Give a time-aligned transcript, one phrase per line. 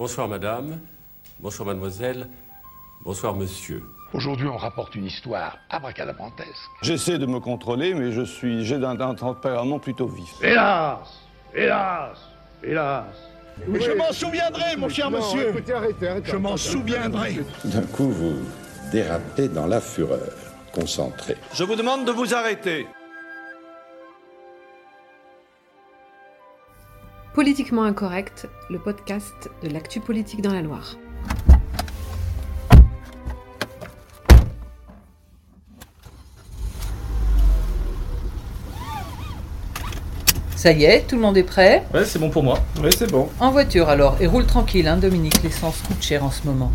[0.00, 0.80] Bonsoir madame,
[1.40, 2.26] bonsoir mademoiselle,
[3.02, 3.84] bonsoir monsieur.
[4.14, 6.70] Aujourd'hui, on rapporte une histoire abracadabrantesque.
[6.80, 10.32] J'essaie de me contrôler, mais je suis, j'ai un, un tempérament plutôt vif.
[10.42, 11.00] Hélas
[11.54, 12.16] Hélas
[12.64, 13.04] Hélas
[13.68, 15.50] Mais je m'en souviendrai, mon cher monsieur.
[15.50, 16.30] Écoutez, arrêtez, arrêtez.
[16.30, 17.44] Je m'en souviendrai.
[17.66, 18.38] D'un coup, vous
[18.90, 20.32] dérapez dans la fureur.
[20.72, 21.36] Concentré.
[21.52, 22.86] Je vous demande de vous arrêter.
[27.40, 30.96] Politiquement incorrect, le podcast de l'actu politique dans la Loire.
[40.54, 41.82] Ça y est, tout le monde est prêt?
[41.94, 42.58] Ouais, c'est bon pour moi.
[42.82, 43.30] Oui, c'est bon.
[43.40, 46.70] En voiture alors, et roule tranquille, hein, Dominique, l'essence coûte cher en ce moment.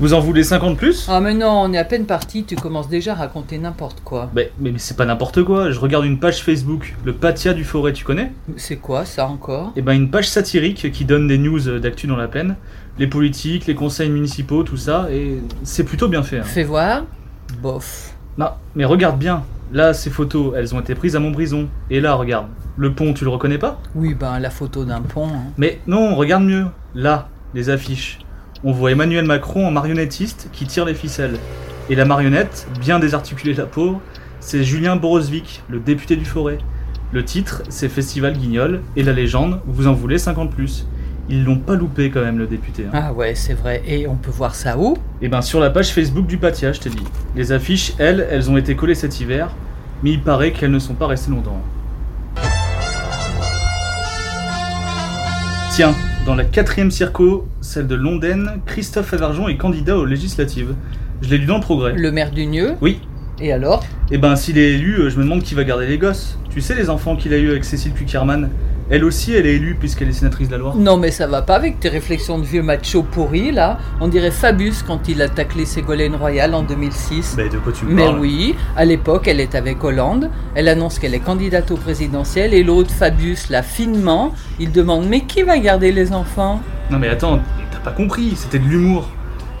[0.00, 1.06] Vous en voulez 50 plus?
[1.10, 4.30] Ah mais non, on est à peine parti, tu commences déjà à raconter n'importe quoi.
[4.32, 7.64] mais, mais, mais c'est pas n'importe quoi, je regarde une page Facebook, le Patia du
[7.64, 8.30] Forêt, tu connais?
[8.56, 9.72] C'est quoi ça encore?
[9.74, 12.54] Eh ben une page satirique qui donne des news d'actu dans la plaine,
[12.98, 16.38] les politiques, les conseils municipaux, tout ça, et c'est plutôt bien fait.
[16.38, 16.44] hein.
[16.44, 17.02] Fais voir
[17.60, 18.14] Bof.
[18.36, 22.14] Non, mais regarde bien, là ces photos, elles ont été prises à Montbrison, et là
[22.14, 23.80] regarde, le pont, tu le reconnais pas?
[23.96, 25.26] Oui, ben la photo d'un pont.
[25.26, 25.42] hein.
[25.56, 28.20] Mais non, regarde mieux, là, les affiches.
[28.64, 31.38] On voit Emmanuel Macron en marionnettiste qui tire les ficelles.
[31.90, 34.00] Et la marionnette, bien désarticulée la pauvre,
[34.40, 36.58] c'est Julien Borosvik, le député du Forêt.
[37.12, 40.86] Le titre, c'est Festival Guignol, et la légende, vous en voulez 50 plus.
[41.30, 42.84] Ils l'ont pas loupé quand même, le député.
[42.86, 42.90] hein.
[42.92, 43.82] Ah ouais, c'est vrai.
[43.86, 44.96] Et on peut voir ça où?
[45.22, 47.04] Et ben sur la page Facebook du Patia, je t'ai dit.
[47.36, 49.50] Les affiches, elles, elles ont été collées cet hiver,
[50.02, 51.60] mais il paraît qu'elles ne sont pas restées longtemps.
[55.72, 55.94] Tiens,
[56.28, 60.74] dans la quatrième circo, celle de Londaine, Christophe Averjon est candidat aux législatives.
[61.22, 61.94] Je l'ai lu dans le progrès.
[61.94, 62.74] Le maire du Nieu?
[62.82, 63.00] Oui.
[63.40, 63.84] Et alors?
[64.10, 66.38] Et ben s'il est élu, euh, je me demande qui va garder les gosses.
[66.50, 68.48] Tu sais les enfants qu'il a eu avec Cécile Kuckerman
[68.90, 70.74] Elle aussi, elle est élue puisqu'elle est sénatrice de la Loire.
[70.74, 73.78] Non mais ça va pas avec tes réflexions de vieux macho pourri là.
[74.00, 77.34] On dirait Fabius quand il a taclé Ségolène Royal en 2006.
[77.36, 78.18] Bah de quoi tu me Mais parles?
[78.18, 80.30] oui, à l'époque, elle est avec Hollande.
[80.54, 85.20] Elle annonce qu'elle est candidate au présidentiel et l'autre, Fabius, là, finement, il demande Mais
[85.20, 86.60] qui va garder les enfants?
[86.90, 89.10] Non mais attends, t'as pas compris, c'était de l'humour.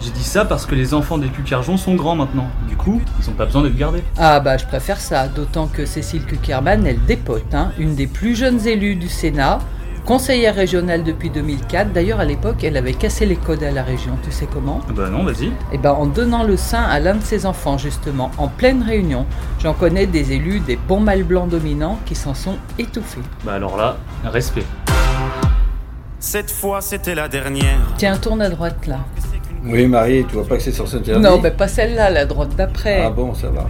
[0.00, 2.48] J'ai dit ça parce que les enfants des Cucarjons sont grands maintenant.
[2.68, 4.04] Du coup, ils ont pas besoin d'être gardés.
[4.16, 8.36] Ah bah, je préfère ça, d'autant que Cécile Kuckerman, elle dépote, hein, une des plus
[8.36, 9.58] jeunes élues du Sénat,
[10.06, 11.92] conseillère régionale depuis 2004.
[11.92, 14.80] D'ailleurs, à l'époque, elle avait cassé les codes à la région, tu sais comment?
[14.94, 15.50] Bah non, vas-y.
[15.72, 19.26] Eh ben, en donnant le sein à l'un de ses enfants, justement, en pleine réunion.
[19.58, 23.20] J'en connais des élus, des bons mâles blancs dominants, qui s'en sont étouffés.
[23.44, 24.64] Bah alors là, respect.
[26.20, 27.78] Cette fois, c'était la dernière.
[27.96, 28.98] Tiens, tourne à droite là.
[29.64, 32.54] Oui, Marie, tu vois pas que c'est sur cette Non, mais pas celle-là, la droite
[32.56, 33.02] d'après.
[33.04, 33.66] Ah bon, ça va.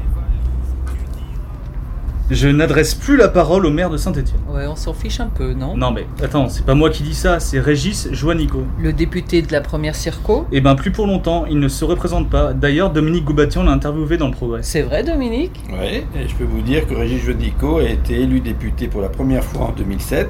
[2.31, 4.41] Je n'adresse plus la parole au maire de Saint-Étienne.
[4.51, 5.75] Ouais, on s'en fiche un peu, non?
[5.79, 8.65] Non mais attends, c'est pas moi qui dis ça, c'est Régis Joannico.
[8.79, 10.47] Le député de la première circo?
[10.53, 12.53] Eh ben plus pour longtemps, il ne se représente pas.
[12.53, 14.61] D'ailleurs, Dominique Goubatian l'a interviewé dans le Progrès.
[14.63, 15.59] C'est vrai, Dominique?
[15.71, 19.09] Oui, et je peux vous dire que Régis Jodico a été élu député pour la
[19.09, 20.29] première fois en 2007.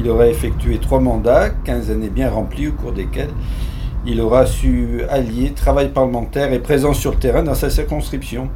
[0.00, 3.28] Il aura effectué trois mandats, 15 années bien remplies au cours desquelles
[4.08, 8.48] il aura su allier travail parlementaire et présence sur le terrain dans sa circonscription.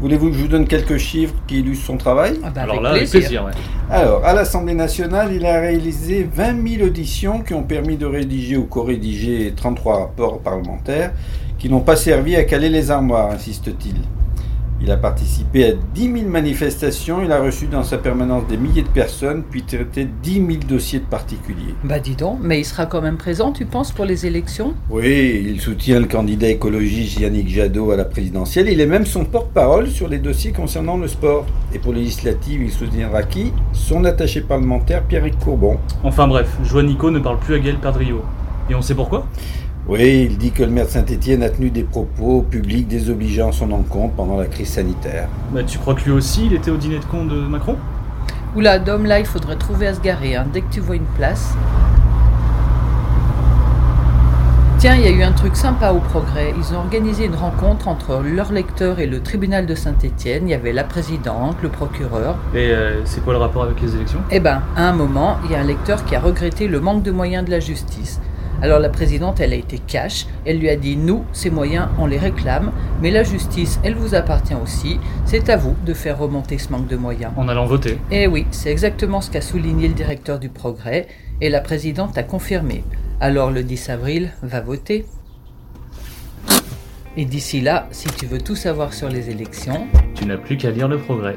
[0.00, 2.38] Voulez-vous que je vous donne quelques chiffres qui illustrent son travail?
[2.44, 3.16] Ah bah Alors là, plaisir.
[3.16, 3.50] avec plaisir, ouais.
[3.90, 8.56] Alors, à l'Assemblée nationale, il a réalisé 20 000 auditions qui ont permis de rédiger
[8.56, 11.12] ou co-rédiger 33 rapports parlementaires
[11.58, 13.96] qui n'ont pas servi à caler les armoires, insiste-t-il.
[14.80, 18.82] Il a participé à 10 000 manifestations, il a reçu dans sa permanence des milliers
[18.82, 21.74] de personnes, puis traité 10 000 dossiers de particuliers.
[21.82, 24.74] Bah dis donc, mais il sera quand même présent, tu penses, pour les élections?
[24.90, 28.68] Oui, il soutient le candidat écologiste Yannick Jadot à la présidentielle.
[28.68, 31.46] Il est même son porte-parole sur les dossiers concernant le sport.
[31.74, 33.52] Et pour les législatives, il soutiendra qui?
[33.72, 35.78] Son attaché parlementaire Pierrick Courbon.
[36.04, 38.22] Enfin bref, Joannico ne parle plus à Gaël Perdriau.
[38.68, 39.26] Et on sait pourquoi?
[39.88, 43.52] Oui, il dit que le maire de Saint-Etienne a tenu des propos publics désobligeants à
[43.52, 45.28] son encontre pendant la crise sanitaire.
[45.52, 47.76] Bah tu crois que lui aussi, il était au dîner de con de Macron?
[48.56, 51.06] Oula, Dom, là, il faudrait trouver à se garer, hein, dès que tu vois une
[51.16, 51.54] place.
[54.78, 56.52] Tiens, il y a eu un truc sympa au Progrès.
[56.58, 60.48] Ils ont organisé une rencontre entre leurs lecteurs et le tribunal de Saint-Étienne.
[60.48, 62.34] Il y avait la présidente, le procureur.
[62.54, 64.18] Et euh, c'est quoi le rapport avec les élections?
[64.32, 67.04] Eh ben, à un moment, il y a un lecteur qui a regretté le manque
[67.04, 68.20] de moyens de la justice.
[68.62, 70.26] Alors la présidente, elle a été cash.
[70.44, 72.72] Elle lui a dit Nous, ces moyens, on les réclame,
[73.02, 74.98] mais la justice, elle vous appartient aussi.
[75.24, 77.32] C'est à vous de faire remonter ce manque de moyens.
[77.36, 77.98] En allant voter.
[78.10, 81.06] Eh oui, c'est exactement ce qu'a souligné le directeur du Progrès,
[81.40, 82.82] et la présidente a confirmé.
[83.20, 85.06] Alors le 10 avril, va voter.
[87.18, 90.70] Et d'ici là, si tu veux tout savoir sur les élections, Tu n'as plus qu'à
[90.70, 91.36] lire le progrès.